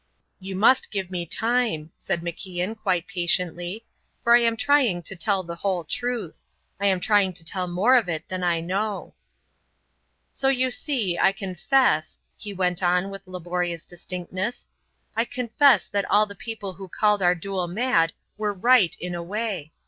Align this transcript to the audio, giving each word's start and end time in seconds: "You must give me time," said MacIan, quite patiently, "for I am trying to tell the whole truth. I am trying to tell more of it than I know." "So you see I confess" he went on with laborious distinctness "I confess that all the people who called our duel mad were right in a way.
"You 0.39 0.55
must 0.55 0.89
give 0.89 1.11
me 1.11 1.27
time," 1.27 1.91
said 1.95 2.23
MacIan, 2.23 2.75
quite 2.75 3.05
patiently, 3.07 3.85
"for 4.23 4.35
I 4.35 4.39
am 4.39 4.57
trying 4.57 5.03
to 5.03 5.15
tell 5.15 5.43
the 5.43 5.57
whole 5.57 5.83
truth. 5.83 6.43
I 6.79 6.87
am 6.87 6.99
trying 6.99 7.33
to 7.33 7.45
tell 7.45 7.67
more 7.67 7.95
of 7.95 8.09
it 8.09 8.27
than 8.27 8.41
I 8.43 8.61
know." 8.61 9.13
"So 10.31 10.47
you 10.47 10.71
see 10.71 11.19
I 11.19 11.31
confess" 11.31 12.17
he 12.35 12.51
went 12.51 12.81
on 12.81 13.11
with 13.11 13.27
laborious 13.27 13.85
distinctness 13.85 14.67
"I 15.15 15.23
confess 15.23 15.87
that 15.89 16.09
all 16.09 16.25
the 16.25 16.33
people 16.33 16.73
who 16.73 16.87
called 16.89 17.21
our 17.21 17.35
duel 17.35 17.67
mad 17.67 18.11
were 18.39 18.55
right 18.55 18.97
in 18.99 19.13
a 19.13 19.21
way. 19.21 19.71